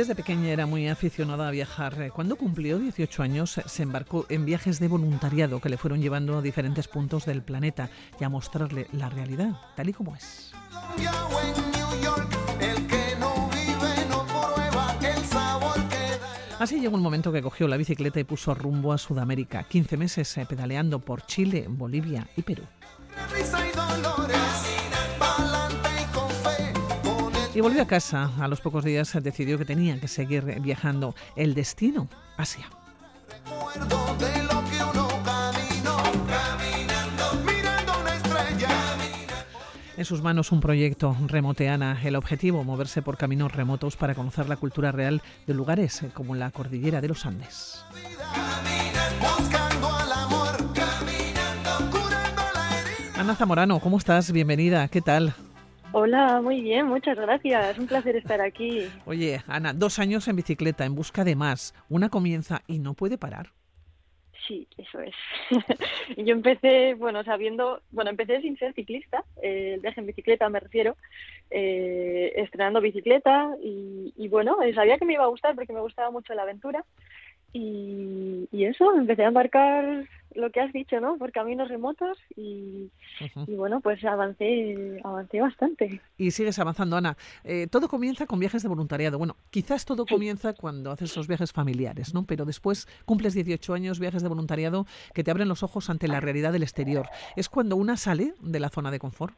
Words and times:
Desde 0.00 0.14
pequeña 0.14 0.48
era 0.48 0.64
muy 0.64 0.88
aficionada 0.88 1.46
a 1.46 1.50
viajar. 1.50 2.10
Cuando 2.14 2.36
cumplió 2.36 2.78
18 2.78 3.22
años 3.22 3.60
se 3.66 3.82
embarcó 3.82 4.24
en 4.30 4.46
viajes 4.46 4.80
de 4.80 4.88
voluntariado 4.88 5.60
que 5.60 5.68
le 5.68 5.76
fueron 5.76 6.00
llevando 6.00 6.38
a 6.38 6.40
diferentes 6.40 6.88
puntos 6.88 7.26
del 7.26 7.42
planeta 7.42 7.90
y 8.18 8.24
a 8.24 8.30
mostrarle 8.30 8.86
la 8.92 9.10
realidad 9.10 9.60
tal 9.76 9.90
y 9.90 9.92
como 9.92 10.16
es. 10.16 10.54
Así 16.60 16.78
llegó 16.78 16.94
un 16.94 17.02
momento 17.02 17.32
que 17.32 17.40
cogió 17.40 17.66
la 17.68 17.78
bicicleta 17.78 18.20
y 18.20 18.24
puso 18.24 18.54
rumbo 18.54 18.92
a 18.92 18.98
Sudamérica, 18.98 19.62
15 19.62 19.96
meses 19.96 20.36
eh, 20.36 20.44
pedaleando 20.46 20.98
por 20.98 21.24
Chile, 21.24 21.64
Bolivia 21.66 22.28
y 22.36 22.42
Perú. 22.42 22.64
Y 27.54 27.60
volvió 27.62 27.82
a 27.82 27.86
casa. 27.86 28.30
A 28.38 28.46
los 28.46 28.60
pocos 28.60 28.84
días 28.84 29.18
decidió 29.22 29.56
que 29.56 29.64
tenía 29.64 29.98
que 29.98 30.06
seguir 30.06 30.60
viajando. 30.60 31.14
El 31.34 31.54
destino, 31.54 32.10
Asia. 32.36 32.68
En 40.00 40.06
sus 40.06 40.22
manos 40.22 40.50
un 40.50 40.60
proyecto 40.60 41.14
Remoteana. 41.26 42.00
El 42.02 42.16
objetivo, 42.16 42.64
moverse 42.64 43.02
por 43.02 43.18
caminos 43.18 43.52
remotos 43.52 43.98
para 43.98 44.14
conocer 44.14 44.48
la 44.48 44.56
cultura 44.56 44.92
real 44.92 45.20
de 45.46 45.52
lugares 45.52 46.02
eh, 46.02 46.08
como 46.14 46.34
la 46.34 46.50
cordillera 46.50 47.02
de 47.02 47.08
los 47.08 47.26
Andes. 47.26 47.84
Ana 53.14 53.34
Zamorano, 53.34 53.78
¿cómo 53.80 53.98
estás? 53.98 54.32
Bienvenida. 54.32 54.88
¿Qué 54.88 55.02
tal? 55.02 55.34
Hola, 55.92 56.40
muy 56.40 56.62
bien, 56.62 56.86
muchas 56.86 57.18
gracias. 57.18 57.78
Un 57.78 57.86
placer 57.86 58.16
estar 58.16 58.40
aquí. 58.40 58.88
Oye, 59.04 59.42
Ana, 59.46 59.74
dos 59.74 59.98
años 59.98 60.26
en 60.28 60.36
bicicleta, 60.36 60.86
en 60.86 60.94
busca 60.94 61.24
de 61.24 61.36
más. 61.36 61.74
Una 61.90 62.08
comienza 62.08 62.62
y 62.66 62.78
no 62.78 62.94
puede 62.94 63.18
parar. 63.18 63.52
Sí, 64.50 64.66
eso 64.78 64.98
es. 65.00 65.14
yo 66.16 66.32
empecé, 66.32 66.94
bueno, 66.94 67.22
sabiendo, 67.22 67.82
bueno, 67.92 68.10
empecé 68.10 68.40
sin 68.40 68.58
ser 68.58 68.74
ciclista, 68.74 69.22
eh, 69.40 69.74
el 69.74 69.80
viaje 69.80 70.00
en 70.00 70.08
bicicleta 70.08 70.48
me 70.48 70.58
refiero, 70.58 70.96
eh, 71.52 72.32
estrenando 72.34 72.80
bicicleta 72.80 73.54
y, 73.62 74.12
y, 74.16 74.26
bueno, 74.26 74.56
sabía 74.74 74.98
que 74.98 75.04
me 75.04 75.12
iba 75.12 75.22
a 75.22 75.28
gustar 75.28 75.54
porque 75.54 75.72
me 75.72 75.80
gustaba 75.80 76.10
mucho 76.10 76.34
la 76.34 76.42
aventura 76.42 76.84
y, 77.52 78.48
eso, 78.52 78.92
empecé 78.92 79.22
a 79.22 79.28
embarcar 79.28 80.08
lo 80.34 80.50
que 80.50 80.60
has 80.60 80.72
dicho, 80.72 81.00
¿no? 81.00 81.16
Por 81.18 81.32
caminos 81.32 81.68
remotos 81.68 82.18
y, 82.36 82.90
bueno, 83.48 83.80
pues 83.80 84.04
avancé, 84.04 85.00
avancé 85.04 85.40
bastante. 85.40 86.00
Y 86.18 86.30
sigues 86.30 86.58
avanzando, 86.58 86.96
Ana. 86.96 87.16
Eh, 87.44 87.66
todo 87.70 87.88
comienza 87.88 88.26
con 88.26 88.38
viajes 88.38 88.62
de 88.62 88.68
voluntariado. 88.68 89.18
Bueno, 89.18 89.36
quizás 89.50 89.84
todo 89.84 90.06
comienza 90.06 90.54
cuando 90.54 90.90
haces 90.90 91.10
esos 91.10 91.28
viajes 91.28 91.52
familiares, 91.52 92.14
¿no? 92.14 92.24
Pero 92.24 92.44
después 92.44 92.86
cumples 93.04 93.34
18 93.34 93.74
años, 93.74 94.00
viajes 94.00 94.22
de 94.22 94.28
voluntariado 94.28 94.86
que 95.14 95.24
te 95.24 95.30
abren 95.30 95.48
los 95.48 95.62
ojos 95.62 95.90
ante 95.90 96.08
la 96.08 96.20
realidad 96.20 96.52
del 96.52 96.62
exterior. 96.62 97.06
¿Es 97.36 97.48
cuando 97.48 97.76
una 97.76 97.96
sale 97.96 98.34
de 98.40 98.60
la 98.60 98.68
zona 98.68 98.90
de 98.90 98.98
confort? 98.98 99.34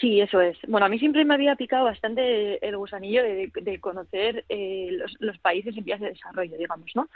Sí, 0.00 0.20
eso 0.20 0.40
es. 0.40 0.58
Bueno, 0.66 0.86
a 0.86 0.88
mí 0.88 0.98
siempre 0.98 1.24
me 1.24 1.34
había 1.34 1.56
picado 1.56 1.84
bastante 1.84 2.66
el 2.66 2.76
gusanillo 2.76 3.22
de, 3.22 3.78
conocer 3.80 4.44
eh, 4.48 4.98
los, 5.18 5.38
países 5.38 5.76
en 5.76 5.84
vías 5.84 6.00
de 6.00 6.08
desarrollo, 6.08 6.58
digamos, 6.58 6.90
¿no? 6.94 7.08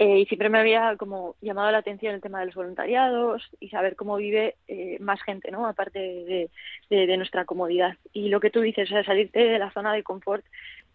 Eh, 0.00 0.20
y 0.20 0.26
siempre 0.26 0.48
me 0.48 0.58
había 0.58 0.96
como 0.96 1.36
llamado 1.42 1.70
la 1.70 1.78
atención 1.78 2.14
el 2.14 2.22
tema 2.22 2.40
de 2.40 2.46
los 2.46 2.54
voluntariados 2.54 3.42
y 3.60 3.68
saber 3.68 3.96
cómo 3.96 4.16
vive 4.16 4.56
eh, 4.66 4.96
más 4.98 5.22
gente, 5.22 5.50
¿no? 5.50 5.66
Aparte 5.66 6.48
de, 6.88 7.16
nuestra 7.18 7.44
comodidad. 7.44 7.96
Y 8.12 8.30
lo 8.30 8.40
que 8.40 8.50
tú 8.50 8.62
dices, 8.62 8.88
o 8.90 8.94
sea, 8.94 9.04
salirte 9.04 9.40
de 9.40 9.58
la 9.58 9.70
zona 9.72 9.92
de 9.92 10.02
confort 10.02 10.44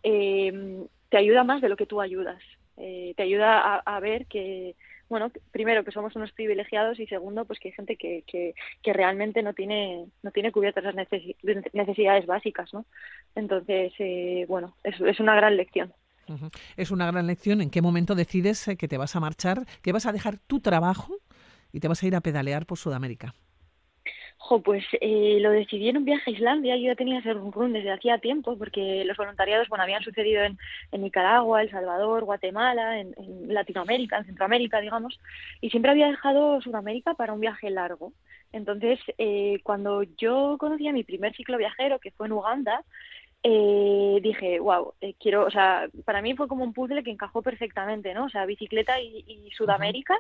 te 0.01 1.17
ayuda 1.17 1.43
más 1.43 1.61
de 1.61 1.69
lo 1.69 1.77
que 1.77 1.85
tú 1.85 2.01
ayudas. 2.01 2.41
te 2.75 3.21
ayuda 3.21 3.77
a 3.77 3.99
ver 3.99 4.25
que 4.25 4.75
bueno, 5.07 5.31
primero 5.51 5.83
que 5.83 5.91
somos 5.91 6.16
unos 6.16 6.31
privilegiados 6.31 6.99
y 6.99 7.05
segundo, 7.07 7.45
pues 7.45 7.59
que 7.59 7.69
hay 7.69 7.73
gente 7.73 7.95
que, 7.95 8.23
que, 8.25 8.93
realmente 8.93 9.43
no 9.43 9.53
tiene, 9.53 10.07
no 10.23 10.31
tiene 10.31 10.51
cubiertas 10.51 10.83
las 10.83 10.95
necesidades 11.73 12.25
básicas, 12.25 12.73
¿no? 12.73 12.85
Entonces, 13.35 13.93
eh, 13.99 14.45
bueno, 14.47 14.75
es, 14.83 14.99
es 15.01 15.19
una 15.19 15.35
gran 15.35 15.57
lección. 15.57 15.93
Es 16.77 16.91
una 16.91 17.09
gran 17.11 17.27
lección. 17.27 17.61
¿En 17.61 17.69
qué 17.69 17.81
momento 17.81 18.15
decides 18.15 18.67
eh, 18.67 18.77
que 18.77 18.87
te 18.87 18.97
vas 18.97 19.15
a 19.15 19.19
marchar, 19.19 19.65
que 19.81 19.91
vas 19.91 20.05
a 20.05 20.11
dejar 20.11 20.37
tu 20.37 20.59
trabajo 20.59 21.17
y 21.71 21.79
te 21.79 21.87
vas 21.87 22.01
a 22.03 22.07
ir 22.07 22.15
a 22.15 22.21
pedalear 22.21 22.65
por 22.65 22.77
Sudamérica? 22.77 23.35
pues 24.63 24.85
eh, 25.01 25.39
lo 25.41 25.51
decidí 25.51 25.89
en 25.89 25.97
un 25.97 26.05
viaje 26.05 26.29
a 26.29 26.33
Islandia. 26.33 26.75
Yo 26.77 26.87
ya 26.87 26.95
tenía 26.95 27.19
ese 27.19 27.33
run 27.33 27.73
desde 27.73 27.91
hacía 27.91 28.19
tiempo 28.19 28.57
porque 28.57 29.03
los 29.05 29.17
voluntariados 29.17 29.67
bueno, 29.69 29.83
habían 29.83 30.03
sucedido 30.03 30.43
en, 30.43 30.57
Nicaragua, 30.91 31.61
El 31.61 31.71
Salvador, 31.71 32.23
Guatemala, 32.23 32.99
en, 32.99 33.13
Latinoamérica, 33.47 34.17
en 34.17 34.25
Centroamérica, 34.25 34.79
digamos. 34.81 35.19
Y 35.61 35.69
siempre 35.69 35.91
había 35.91 36.07
dejado 36.07 36.61
Sudamérica 36.61 37.15
para 37.15 37.33
un 37.33 37.39
viaje 37.39 37.69
largo. 37.69 38.13
Entonces, 38.51 38.99
eh, 39.17 39.59
cuando 39.63 40.03
yo 40.03 40.57
conocí 40.59 40.87
a 40.87 40.93
mi 40.93 41.03
primer 41.03 41.35
ciclo 41.35 41.57
viajero, 41.57 41.99
que 41.99 42.11
fue 42.11 42.27
en 42.27 42.33
Uganda, 42.33 42.83
eh, 43.47 44.19
dije, 44.23 44.59
wow, 44.59 44.95
eh, 45.01 45.13
quiero, 45.19 45.45
o 45.45 45.51
sea, 45.51 45.88
para 46.03 46.23
mí 46.23 46.35
fue 46.35 46.47
como 46.47 46.63
un 46.63 46.73
puzzle 46.73 47.03
que 47.03 47.11
encajó 47.11 47.44
perfectamente, 47.44 48.11
¿no? 48.16 48.25
O 48.25 48.29
sea, 48.29 48.47
bicicleta 48.47 49.00
y, 49.00 49.51
Sudamérica. 49.56 50.16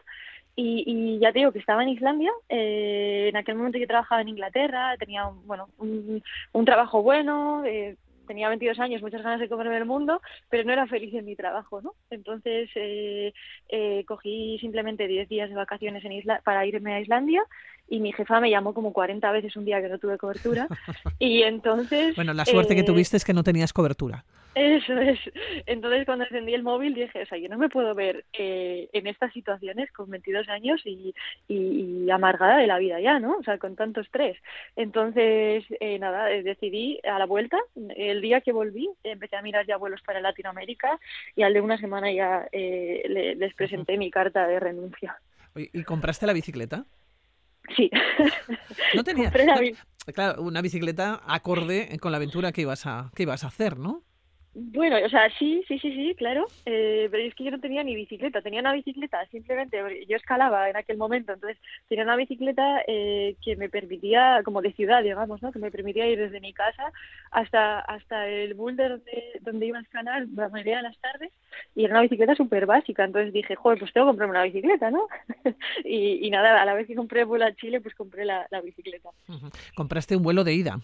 y, 0.55 1.17
ya 1.19 1.33
te 1.33 1.39
digo 1.39 1.51
que 1.51 1.59
estaba 1.59 1.81
en 1.81 1.89
Islandia, 1.89 2.31
eh, 2.49 3.27
en 3.29 3.35
aquel 3.35 3.55
momento 3.55 3.79
yo 3.79 3.87
trabajaba 3.87 4.21
en 4.21 4.29
Inglaterra, 4.29 4.95
tenía, 4.99 5.25
bueno, 5.45 5.69
un, 5.79 6.21
un 6.53 6.65
trabajo 6.65 7.01
bueno, 7.01 7.63
eh, 7.65 7.97
tenía 8.25 8.49
22 8.49 8.79
años, 8.79 9.01
muchas 9.01 9.21
ganas 9.21 9.39
de 9.39 9.49
comerme 9.49 9.77
el 9.77 9.85
mundo, 9.85 10.21
pero 10.49 10.63
no 10.63 10.73
era 10.73 10.87
feliz 10.87 11.13
en 11.13 11.25
mi 11.25 11.35
trabajo, 11.35 11.81
¿no? 11.81 11.93
Entonces 12.09 12.69
eh, 12.75 13.33
eh, 13.69 14.03
cogí 14.05 14.57
simplemente 14.59 15.07
10 15.07 15.29
días 15.29 15.49
de 15.49 15.55
vacaciones 15.55 16.03
en 16.03 16.11
isla 16.11 16.41
para 16.43 16.65
irme 16.65 16.93
a 16.93 16.99
Islandia 16.99 17.43
y 17.87 17.99
mi 17.99 18.13
jefa 18.13 18.39
me 18.39 18.49
llamó 18.49 18.73
como 18.73 18.93
40 18.93 19.31
veces 19.31 19.55
un 19.55 19.65
día 19.65 19.81
que 19.81 19.89
no 19.89 19.99
tuve 19.99 20.17
cobertura 20.17 20.67
y 21.19 21.43
entonces... 21.43 22.15
Bueno, 22.15 22.33
la 22.33 22.45
suerte 22.45 22.75
que 22.75 22.81
eh, 22.81 22.85
tuviste 22.85 23.17
es 23.17 23.25
que 23.25 23.33
no 23.33 23.43
tenías 23.43 23.73
cobertura. 23.73 24.25
Eso 24.55 24.97
es. 24.97 25.19
Entonces, 25.65 26.05
cuando 26.05 26.23
encendí 26.23 26.53
el 26.53 26.63
móvil 26.63 26.93
dije, 26.93 27.23
o 27.23 27.25
sea, 27.25 27.37
yo 27.37 27.49
no 27.49 27.57
me 27.57 27.67
puedo 27.67 27.93
ver 27.93 28.23
eh, 28.31 28.87
en 28.93 29.05
estas 29.05 29.33
situaciones 29.33 29.91
con 29.91 30.09
22 30.09 30.47
años 30.47 30.81
y, 30.85 31.13
y, 31.49 32.09
amargada 32.09 32.57
de 32.57 32.67
la 32.67 32.77
vida 32.77 33.01
ya, 33.01 33.19
¿no? 33.19 33.35
O 33.37 33.43
sea, 33.43 33.57
con 33.57 33.75
tanto 33.75 33.99
estrés. 33.99 34.37
Entonces, 34.77 35.65
eh, 35.81 35.99
nada, 35.99 36.31
eh, 36.31 36.41
decidí 36.41 37.01
a 37.03 37.19
la 37.19 37.25
vuelta, 37.25 37.57
el 37.97 38.21
día 38.21 38.39
que 38.39 38.53
volví, 38.53 38.89
empecé 39.03 39.35
a 39.35 39.41
mirar 39.41 39.67
ya 39.67 39.75
vuelos 39.75 40.01
para 40.03 40.21
Latinoamérica 40.21 40.99
y 41.35 41.43
al 41.43 41.53
de 41.53 41.59
una 41.59 41.77
semana 41.77 42.09
ya 42.13 42.47
les 42.53 43.53
presenté 43.55 43.97
mi 43.97 44.09
carta 44.09 44.47
de 44.47 44.59
renuncia. 44.61 45.17
¿Y 45.55 45.83
compraste 45.83 46.25
la 46.25 46.33
bicicleta? 46.33 46.85
Sí. 47.75 47.89
No 48.93 49.03
tenía. 49.03 49.31
claro, 50.13 50.41
una 50.41 50.61
bicicleta 50.61 51.21
acorde 51.25 51.97
con 51.99 52.11
la 52.11 52.17
aventura 52.17 52.51
que 52.51 52.61
ibas 52.61 52.85
a 52.85 53.11
que 53.15 53.23
ibas 53.23 53.43
a 53.43 53.47
hacer, 53.47 53.77
¿no? 53.77 54.03
Bueno, 54.57 54.95
o 55.05 55.09
sea, 55.09 55.29
sí, 55.37 55.65
sí, 55.67 55.77
sí, 55.79 55.91
sí, 55.91 56.15
claro, 56.15 56.47
eh, 56.65 57.09
pero 57.11 57.23
es 57.23 57.35
que 57.35 57.43
yo 57.43 57.51
no 57.51 57.59
tenía 57.59 57.83
ni 57.83 57.93
bicicleta, 57.93 58.41
tenía 58.41 58.61
una 58.61 58.71
bicicleta, 58.71 59.25
simplemente 59.27 59.77
yo 60.07 60.15
escalaba 60.15 60.69
en 60.69 60.77
aquel 60.77 60.95
momento, 60.95 61.33
entonces 61.33 61.57
tenía 61.89 62.05
una 62.05 62.15
bicicleta 62.15 62.81
eh, 62.87 63.35
que 63.43 63.57
me 63.57 63.67
permitía, 63.67 64.39
como 64.45 64.61
de 64.61 64.71
ciudad, 64.71 65.03
digamos, 65.03 65.41
¿no? 65.41 65.51
que 65.51 65.59
me 65.59 65.71
permitía 65.71 66.07
ir 66.07 66.17
desde 66.17 66.39
mi 66.39 66.53
casa 66.53 66.93
hasta 67.31 67.81
hasta 67.81 68.29
el 68.29 68.53
boulder 68.53 68.91
donde, 68.91 69.23
donde 69.41 69.65
iba 69.65 69.77
a 69.77 69.81
escalar 69.81 70.25
la 70.33 70.47
mayoría 70.47 70.77
de 70.77 70.83
las 70.83 70.97
tardes, 70.99 71.33
y 71.75 71.83
era 71.83 71.95
una 71.95 72.03
bicicleta 72.03 72.33
súper 72.33 72.65
básica, 72.65 73.03
entonces 73.03 73.33
dije, 73.33 73.55
joder, 73.55 73.77
pues 73.77 73.91
tengo 73.91 74.07
que 74.07 74.11
comprarme 74.11 74.37
una 74.37 74.43
bicicleta, 74.43 74.89
¿no? 74.89 75.07
y, 75.83 76.29
nada, 76.29 76.61
a 76.61 76.65
la 76.65 76.75
vez 76.75 76.87
que 76.87 76.95
compré 76.95 77.21
el 77.21 77.25
vuelo 77.25 77.43
a 77.43 77.53
Chile, 77.55 77.81
pues 77.81 77.93
compré 77.93 78.23
la, 78.23 78.47
la 78.51 78.61
bicicleta. 78.61 79.09
¿Compraste 79.75 80.15
un 80.15 80.23
vuelo 80.23 80.45
de 80.45 80.53
ida? 80.53 80.79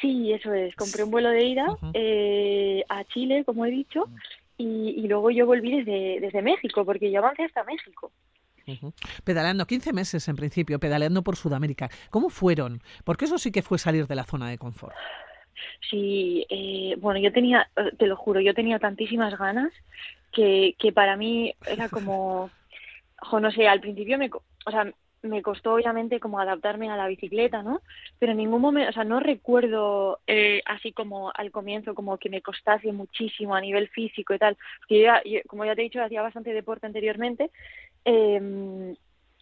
Sí, 0.00 0.32
eso 0.32 0.52
es. 0.52 0.74
Compré 0.76 1.04
un 1.04 1.10
vuelo 1.10 1.30
de 1.30 1.44
ida 1.44 1.66
eh, 1.94 2.84
a 2.88 3.04
Chile, 3.04 3.44
como 3.44 3.66
he 3.66 3.70
dicho, 3.70 4.08
y, 4.56 5.06
luego 5.08 5.30
yo 5.30 5.46
volví 5.46 5.78
desde, 5.78 6.20
desde 6.20 6.42
México, 6.42 6.84
porque 6.84 7.10
yo 7.10 7.20
avancé 7.20 7.44
hasta 7.44 7.64
México. 7.64 8.12
Pedaleando 9.24 9.66
15 9.66 9.92
meses 9.92 10.28
en 10.28 10.36
principio, 10.36 10.78
pedaleando 10.78 11.22
por 11.22 11.36
Sudamérica. 11.36 11.88
¿Cómo 12.10 12.28
fueron? 12.28 12.80
Porque 13.04 13.24
eso 13.24 13.38
sí 13.38 13.50
que 13.50 13.62
fue 13.62 13.78
salir 13.78 14.06
de 14.06 14.14
la 14.14 14.24
zona 14.24 14.48
de 14.48 14.58
confort. 14.58 14.94
Sí, 15.90 16.46
eh, 16.48 16.94
bueno, 16.98 17.20
yo 17.20 17.32
tenía, 17.32 17.68
te 17.98 18.06
lo 18.06 18.16
juro, 18.16 18.40
yo 18.40 18.54
tenía 18.54 18.78
tantísimas 18.78 19.36
ganas 19.38 19.72
que, 20.32 20.76
que 20.78 20.92
para 20.92 21.16
mí 21.16 21.54
era 21.66 21.88
como, 21.88 22.50
no 23.32 23.50
sé, 23.50 23.66
al 23.66 23.80
principio 23.80 24.18
me, 24.18 24.30
o 24.66 24.70
sea, 24.70 24.92
me 25.22 25.42
costó 25.42 25.74
obviamente 25.74 26.20
como 26.20 26.40
adaptarme 26.40 26.90
a 26.90 26.96
la 26.96 27.08
bicicleta, 27.08 27.62
¿no? 27.62 27.82
Pero 28.18 28.32
en 28.32 28.38
ningún 28.38 28.60
momento, 28.60 28.90
o 28.90 28.92
sea, 28.92 29.04
no 29.04 29.20
recuerdo 29.20 30.20
eh, 30.26 30.62
así 30.66 30.92
como 30.92 31.32
al 31.34 31.50
comienzo 31.50 31.94
como 31.94 32.18
que 32.18 32.30
me 32.30 32.42
costase 32.42 32.92
muchísimo 32.92 33.54
a 33.54 33.60
nivel 33.60 33.88
físico 33.88 34.34
y 34.34 34.38
tal. 34.38 34.56
Porque 34.80 35.02
yo, 35.02 35.12
como 35.46 35.64
ya 35.64 35.74
te 35.74 35.82
he 35.82 35.84
dicho, 35.84 36.02
hacía 36.02 36.22
bastante 36.22 36.52
deporte 36.52 36.86
anteriormente. 36.86 37.50
Eh, 38.04 38.94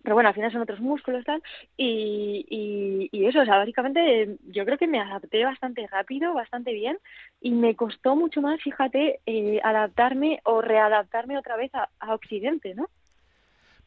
pero 0.02 0.14
bueno, 0.14 0.28
al 0.28 0.34
final 0.34 0.52
son 0.52 0.62
otros 0.62 0.80
músculos 0.80 1.24
tal 1.24 1.42
y, 1.76 3.08
y, 3.12 3.26
eso, 3.26 3.40
o 3.40 3.44
sea, 3.44 3.58
básicamente 3.58 4.38
yo 4.46 4.64
creo 4.64 4.78
que 4.78 4.86
me 4.86 5.00
adapté 5.00 5.44
bastante 5.44 5.86
rápido, 5.86 6.34
bastante 6.34 6.72
bien 6.72 6.98
y 7.40 7.50
me 7.50 7.74
costó 7.74 8.16
mucho 8.16 8.40
más, 8.40 8.58
fíjate, 8.62 9.20
eh, 9.26 9.60
adaptarme 9.62 10.40
o 10.44 10.62
readaptarme 10.62 11.36
otra 11.36 11.56
vez 11.56 11.70
a, 11.74 11.88
Occidente, 12.14 12.74
¿no? 12.74 12.88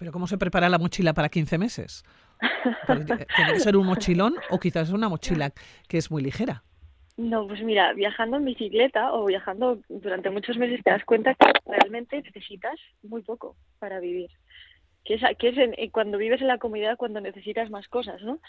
Pero 0.02 0.12
¿cómo 0.12 0.26
se 0.26 0.40
prepara 0.40 0.68
la 0.68 0.80
mochila 0.80 1.14
para 1.14 1.30
15 1.30 1.60
meses? 1.60 2.04
¿Tiene 2.88 3.54
que 3.54 3.60
ser 3.60 3.78
un 3.78 3.86
mochilón 3.86 4.34
o 4.50 4.60
quizás 4.60 4.90
una 4.90 5.08
mochila 5.08 5.52
que 5.88 6.00
es 6.00 6.10
muy 6.10 6.24
ligera? 6.24 6.64
No, 7.18 7.48
pues 7.48 7.62
mira, 7.62 7.94
viajando 7.94 8.38
en 8.38 8.46
bicicleta 8.46 9.14
o 9.14 9.26
viajando 9.26 9.78
durante 9.90 10.32
muchos 10.32 10.58
meses 10.58 10.84
te 10.84 10.90
das 10.90 11.06
cuenta 11.06 11.36
que 11.36 11.54
realmente 11.68 12.20
necesitas 12.20 12.80
muy 13.04 13.22
poco 13.22 13.56
para 13.78 14.00
vivir 14.00 14.32
que 15.06 15.16
es, 15.16 15.22
que 15.38 15.50
es 15.50 15.58
en, 15.60 15.76
cuando 15.92 16.18
vives 16.18 16.42
en 16.42 16.48
la 16.48 16.58
comunidad 16.58 16.98
cuando 16.98 17.22
necesitas 17.22 17.70
más 17.70 17.88
cosas, 17.88 18.24
¿no? 18.24 18.40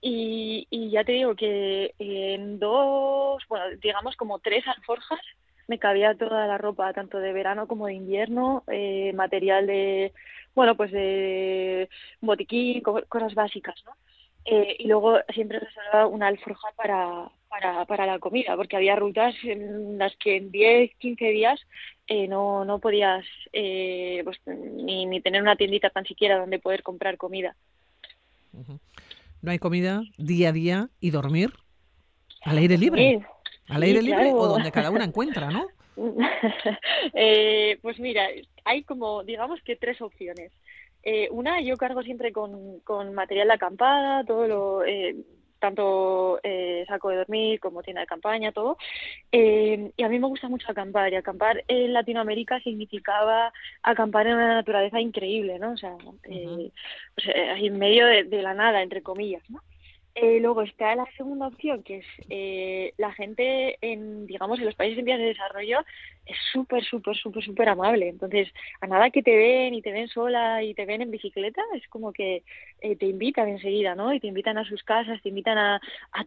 Y, 0.00 0.68
y 0.70 0.90
ya 0.90 1.02
te 1.02 1.12
digo 1.12 1.34
que 1.34 1.92
en 1.98 2.60
dos, 2.60 3.42
bueno, 3.48 3.64
digamos 3.82 4.14
como 4.14 4.38
tres 4.38 4.64
alforjas 4.68 5.20
me 5.66 5.78
cabía 5.78 6.16
toda 6.16 6.48
la 6.48 6.58
ropa, 6.58 6.92
tanto 6.92 7.18
de 7.20 7.32
verano 7.32 7.68
como 7.68 7.86
de 7.86 7.94
invierno, 7.94 8.64
eh, 8.66 9.12
material 9.14 9.68
de, 9.68 10.12
bueno, 10.54 10.76
pues 10.76 10.92
de 10.92 11.88
botiquín, 12.20 12.82
cosas 12.82 13.34
básicas, 13.34 13.82
¿no? 13.84 13.92
Eh, 14.44 14.76
y 14.78 14.88
luego 14.88 15.18
siempre 15.34 15.60
reservaba 15.60 16.06
una 16.06 16.28
alforja 16.28 16.68
para, 16.76 17.30
para, 17.48 17.84
para 17.84 18.06
la 18.06 18.18
comida, 18.18 18.56
porque 18.56 18.76
había 18.76 18.96
rutas 18.96 19.34
en 19.44 19.98
las 19.98 20.16
que 20.16 20.36
en 20.36 20.50
10, 20.50 20.92
15 20.96 21.24
días 21.26 21.60
eh, 22.06 22.26
no, 22.26 22.64
no 22.64 22.78
podías 22.78 23.24
eh, 23.52 24.22
pues, 24.24 24.38
ni, 24.46 25.06
ni 25.06 25.20
tener 25.20 25.42
una 25.42 25.56
tiendita 25.56 25.90
tan 25.90 26.06
siquiera 26.06 26.38
donde 26.38 26.58
poder 26.58 26.82
comprar 26.82 27.16
comida. 27.18 27.54
No 29.42 29.50
hay 29.50 29.58
comida 29.58 30.02
día 30.16 30.48
a 30.48 30.52
día 30.52 30.88
y 31.00 31.10
dormir 31.10 31.52
al 32.42 32.58
aire 32.58 32.78
libre. 32.78 33.24
al 33.68 33.82
aire 33.82 34.02
libre 34.02 34.32
o 34.32 34.48
donde 34.48 34.72
cada 34.72 34.90
una 34.90 35.04
encuentra, 35.04 35.50
¿no? 35.50 35.66
eh, 37.14 37.78
pues 37.82 37.98
mira, 37.98 38.28
hay 38.64 38.82
como, 38.84 39.24
digamos 39.24 39.60
que 39.62 39.76
tres 39.76 40.00
opciones. 40.00 40.52
Eh, 41.02 41.28
una, 41.30 41.60
yo 41.60 41.76
cargo 41.76 42.02
siempre 42.02 42.32
con, 42.32 42.80
con 42.80 43.14
material 43.14 43.48
de 43.48 43.54
acampada, 43.54 44.24
todo 44.24 44.46
lo, 44.46 44.84
eh, 44.84 45.16
tanto 45.60 46.40
eh, 46.42 46.84
saco 46.88 47.10
de 47.10 47.18
dormir 47.18 47.60
como 47.60 47.82
tienda 47.82 48.00
de 48.00 48.06
campaña, 48.06 48.52
todo. 48.52 48.76
Eh, 49.32 49.92
y 49.96 50.02
a 50.02 50.08
mí 50.08 50.18
me 50.18 50.26
gusta 50.26 50.48
mucho 50.48 50.70
acampar, 50.70 51.12
y 51.12 51.16
acampar 51.16 51.64
en 51.68 51.92
Latinoamérica 51.92 52.60
significaba 52.60 53.52
acampar 53.82 54.26
en 54.26 54.34
una 54.34 54.54
naturaleza 54.56 55.00
increíble, 55.00 55.58
¿no? 55.58 55.72
O 55.72 55.76
sea, 55.76 55.96
pues, 56.22 57.28
en 57.34 57.78
medio 57.78 58.06
de, 58.06 58.24
de, 58.24 58.42
la 58.42 58.54
nada, 58.54 58.82
entre 58.82 59.02
comillas, 59.02 59.42
¿no? 59.48 59.60
Eh, 60.14 60.40
luego 60.40 60.62
está 60.62 60.94
la 60.96 61.06
segunda 61.16 61.46
opción, 61.46 61.84
que 61.84 61.98
es 61.98 62.06
eh, 62.28 62.92
la 62.96 63.12
gente 63.12 63.78
en, 63.80 64.26
digamos, 64.26 64.58
en 64.58 64.66
los 64.66 64.74
países 64.74 64.98
en 64.98 65.04
vías 65.04 65.18
de 65.20 65.26
desarrollo 65.26 65.84
es 66.26 66.36
súper, 66.52 66.84
súper, 66.84 67.16
súper, 67.16 67.44
súper 67.44 67.68
amable. 67.68 68.08
Entonces, 68.08 68.48
a 68.80 68.86
nada 68.88 69.10
que 69.10 69.22
te 69.22 69.36
ven 69.36 69.72
y 69.72 69.82
te 69.82 69.92
ven 69.92 70.08
sola 70.08 70.62
y 70.64 70.74
te 70.74 70.84
ven 70.84 71.02
en 71.02 71.10
bicicleta, 71.12 71.62
es 71.74 71.86
como 71.88 72.12
que 72.12 72.42
eh, 72.80 72.96
te 72.96 73.06
invitan 73.06 73.48
enseguida, 73.48 73.94
¿no? 73.94 74.12
Y 74.12 74.20
te 74.20 74.26
invitan 74.26 74.58
a 74.58 74.64
sus 74.64 74.82
casas, 74.82 75.22
te 75.22 75.28
invitan 75.28 75.58
a, 75.58 75.80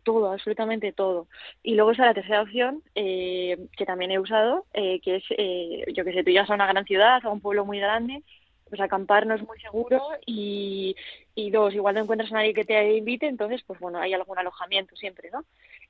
todo, 0.03 0.31
absolutamente 0.31 0.93
todo. 0.93 1.27
Y 1.61 1.75
luego 1.75 1.91
está 1.91 2.05
la 2.05 2.13
tercera 2.13 2.41
opción, 2.41 2.81
que 2.95 3.85
también 3.85 4.11
he 4.11 4.19
usado, 4.19 4.65
que 4.73 5.15
es, 5.17 5.23
yo 5.95 6.03
que 6.03 6.13
sé, 6.13 6.23
tú 6.23 6.31
llegas 6.31 6.49
a 6.49 6.55
una 6.55 6.67
gran 6.67 6.85
ciudad, 6.85 7.21
a 7.23 7.29
un 7.29 7.41
pueblo 7.41 7.65
muy 7.65 7.79
grande, 7.79 8.23
pues 8.73 8.81
acampar 8.81 9.27
no 9.27 9.35
es 9.35 9.43
muy 9.45 9.59
seguro 9.59 10.01
y, 10.25 10.95
y 11.35 11.51
dos, 11.51 11.75
igual 11.75 11.93
no 11.93 12.01
encuentras 12.01 12.31
a 12.31 12.37
nadie 12.37 12.55
que 12.55 12.65
te 12.65 12.97
invite, 12.97 13.27
entonces 13.27 13.61
pues 13.67 13.79
bueno, 13.79 13.99
hay 13.99 14.15
algún 14.15 14.39
alojamiento 14.39 14.95
siempre, 14.95 15.29
¿no? 15.31 15.45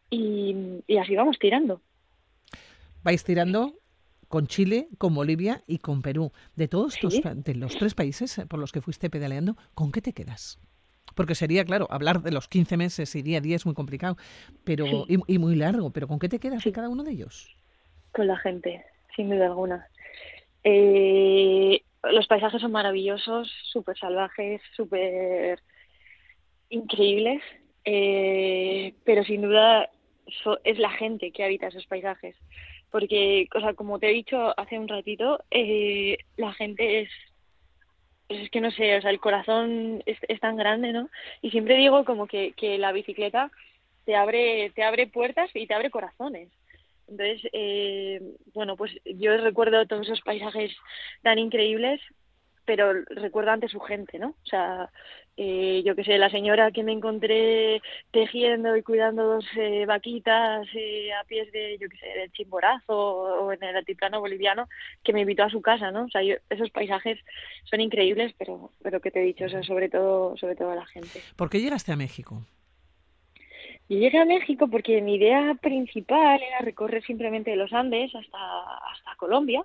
Y, 0.09 0.83
y 0.85 0.97
así 0.97 1.15
vamos 1.15 1.39
tirando. 1.39 1.79
Vais 3.01 3.23
tirando 3.23 3.75
con 4.27 4.47
Chile, 4.47 4.89
con 4.97 5.15
Bolivia 5.15 5.63
y 5.65 5.77
con 5.77 6.01
Perú. 6.01 6.33
De 6.57 6.67
todos 6.67 6.99
de 6.99 7.55
los 7.55 7.77
tres 7.77 7.95
países 7.95 8.41
por 8.49 8.59
los 8.59 8.73
que 8.73 8.81
fuiste 8.81 9.09
pedaleando, 9.09 9.55
¿con 9.75 9.93
qué 9.93 10.01
te 10.01 10.11
quedas? 10.11 10.59
Porque 11.15 11.35
sería, 11.35 11.63
claro, 11.63 11.87
hablar 11.89 12.21
de 12.21 12.31
los 12.31 12.49
15 12.49 12.75
meses 12.75 13.15
y 13.15 13.21
día 13.21 13.37
a 13.37 13.41
día 13.41 13.55
es 13.55 13.65
muy 13.65 13.75
complicado 13.75 14.17
pero 14.65 15.05
y, 15.07 15.19
y, 15.25 15.37
muy 15.37 15.55
largo, 15.55 15.91
pero 15.91 16.09
¿con 16.09 16.19
qué 16.19 16.27
te 16.27 16.39
quedas 16.39 16.65
de 16.65 16.73
cada 16.73 16.89
uno 16.89 17.05
de 17.05 17.11
ellos? 17.11 17.55
Con 18.11 18.27
la 18.27 18.35
gente, 18.35 18.83
sin 19.15 19.29
duda 19.29 19.45
alguna. 19.45 19.87
Eh, 20.65 21.81
los 22.11 22.27
paisajes 22.27 22.61
son 22.61 22.71
maravillosos, 22.71 23.51
súper 23.71 23.97
salvajes, 23.97 24.61
súper 24.75 25.59
increíbles, 26.69 27.41
eh, 27.85 28.93
pero 29.03 29.23
sin 29.23 29.41
duda 29.41 29.89
es 30.63 30.79
la 30.79 30.89
gente 30.91 31.31
que 31.31 31.43
habita 31.43 31.67
esos 31.67 31.85
paisajes. 31.85 32.35
Porque, 32.91 33.47
o 33.55 33.59
sea, 33.59 33.73
como 33.73 33.99
te 33.99 34.09
he 34.09 34.13
dicho 34.13 34.53
hace 34.59 34.77
un 34.77 34.87
ratito, 34.87 35.43
eh, 35.49 36.17
la 36.37 36.53
gente 36.53 37.01
es, 37.01 37.09
es 38.29 38.49
que 38.49 38.61
no 38.61 38.71
sé, 38.71 38.97
o 38.97 39.01
sea, 39.01 39.09
el 39.09 39.19
corazón 39.19 40.03
es, 40.05 40.17
es 40.27 40.39
tan 40.39 40.57
grande, 40.57 40.93
¿no? 40.93 41.09
Y 41.41 41.51
siempre 41.51 41.75
digo 41.75 42.05
como 42.05 42.27
que, 42.27 42.53
que 42.53 42.77
la 42.77 42.91
bicicleta 42.91 43.51
te 44.05 44.15
abre, 44.15 44.71
te 44.75 44.83
abre 44.83 45.07
puertas 45.07 45.49
y 45.53 45.65
te 45.65 45.73
abre 45.73 45.89
corazones. 45.89 46.49
Entonces, 47.07 47.49
eh, 47.53 48.21
bueno, 48.53 48.75
pues 48.75 48.91
yo 49.05 49.35
recuerdo 49.37 49.85
todos 49.85 50.07
esos 50.07 50.21
paisajes 50.21 50.71
tan 51.21 51.37
increíbles, 51.39 52.01
pero 52.65 52.93
recuerdo 53.09 53.51
antes 53.51 53.71
su 53.71 53.79
gente, 53.79 54.19
¿no? 54.19 54.29
O 54.29 54.45
sea, 54.45 54.89
eh, 55.35 55.81
yo 55.83 55.95
que 55.95 56.03
sé, 56.03 56.17
la 56.17 56.29
señora 56.29 56.71
que 56.71 56.83
me 56.83 56.91
encontré 56.91 57.81
tejiendo 58.11 58.77
y 58.77 58.83
cuidando 58.83 59.23
dos 59.23 59.45
eh, 59.57 59.85
vaquitas 59.85 60.67
eh, 60.75 61.11
a 61.11 61.23
pies 61.23 61.51
de, 61.51 61.77
yo 61.79 61.89
que 61.89 61.97
sé, 61.97 62.05
del 62.07 62.31
Chimborazo 62.31 62.95
o, 62.95 63.51
en 63.51 63.63
el 63.63 63.75
altiplano 63.75 64.19
boliviano, 64.19 64.69
que 65.03 65.11
me 65.11 65.21
invitó 65.21 65.43
a 65.43 65.49
su 65.49 65.61
casa, 65.61 65.91
¿no? 65.91 66.05
O 66.05 66.09
sea, 66.09 66.21
esos 66.49 66.69
paisajes 66.69 67.19
son 67.63 67.81
increíbles, 67.81 68.33
pero, 68.37 68.71
pero 68.81 69.01
que 69.01 69.11
te 69.11 69.21
he 69.21 69.25
dicho, 69.25 69.45
o 69.45 69.49
sea, 69.49 69.63
sobre 69.63 69.89
todo, 69.89 70.37
sobre 70.37 70.55
todo 70.55 70.71
a 70.71 70.75
la 70.75 70.85
gente. 70.85 71.21
¿Por 71.35 71.49
qué 71.49 71.59
llegaste 71.59 71.91
a 71.91 71.95
México? 71.95 72.45
Yo 73.93 73.99
llegué 73.99 74.17
a 74.17 74.25
México 74.25 74.67
porque 74.67 75.01
mi 75.01 75.15
idea 75.15 75.55
principal 75.61 76.41
era 76.41 76.59
recorrer 76.59 77.03
simplemente 77.03 77.55
los 77.55 77.71
Andes 77.73 78.13
hasta, 78.15 78.37
hasta 78.91 79.15
Colombia 79.17 79.63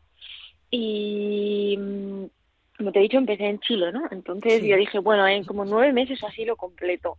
y 0.70 1.74
mm, 1.78 2.24
como 2.76 2.92
te 2.92 2.98
he 2.98 3.02
dicho 3.02 3.16
empecé 3.16 3.46
en 3.46 3.58
Chile, 3.60 3.90
¿no? 3.90 4.02
Entonces 4.10 4.62
yo 4.62 4.76
dije, 4.76 4.98
bueno, 4.98 5.26
en 5.26 5.44
como 5.44 5.64
nueve 5.64 5.94
meses 5.94 6.22
así 6.22 6.44
lo 6.44 6.56
completo. 6.56 7.16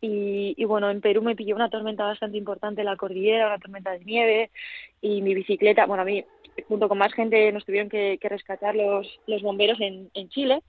Y, 0.00 0.54
y 0.56 0.64
bueno, 0.66 0.88
en 0.88 1.00
Perú 1.00 1.20
me 1.20 1.34
pilló 1.34 1.56
una 1.56 1.68
tormenta 1.68 2.04
bastante 2.04 2.38
importante 2.38 2.82
en 2.82 2.86
la 2.86 2.96
cordillera, 2.96 3.48
una 3.48 3.58
tormenta 3.58 3.90
de 3.90 4.04
nieve 4.04 4.50
y 5.00 5.22
mi 5.22 5.34
bicicleta, 5.34 5.84
bueno, 5.86 6.02
a 6.02 6.06
mí 6.06 6.24
junto 6.68 6.88
con 6.88 6.98
más 6.98 7.12
gente 7.12 7.50
nos 7.50 7.64
tuvieron 7.64 7.88
que, 7.88 8.18
que 8.20 8.28
rescatar 8.28 8.76
los, 8.76 9.20
los 9.26 9.42
bomberos 9.42 9.80
en, 9.80 10.10
en 10.14 10.28
Chile 10.28 10.62